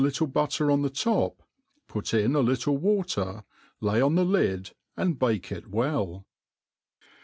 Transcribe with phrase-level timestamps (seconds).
[0.03, 1.43] e butter on the top,
[1.87, 3.43] put in a little water,
[3.81, 6.25] lay on the lid, and bake it well.